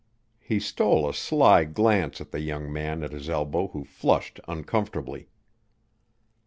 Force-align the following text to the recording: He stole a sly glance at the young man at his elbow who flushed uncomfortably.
He 0.39 0.59
stole 0.59 1.07
a 1.07 1.13
sly 1.13 1.63
glance 1.63 2.19
at 2.19 2.31
the 2.31 2.39
young 2.39 2.73
man 2.73 3.03
at 3.03 3.11
his 3.11 3.29
elbow 3.29 3.67
who 3.67 3.83
flushed 3.83 4.39
uncomfortably. 4.47 5.27